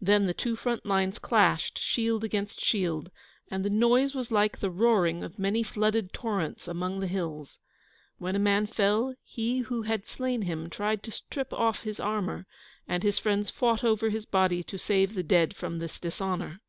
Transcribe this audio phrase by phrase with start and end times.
[0.00, 3.10] Then the two front lines clashed, shield against shield,
[3.50, 7.58] and the noise was like the roaring of many flooded torrents among the hills.
[8.16, 12.46] When a man fell he who had slain him tried to strip off his armour,
[12.88, 16.62] and his friends fought over his body to save the dead from this dishonour.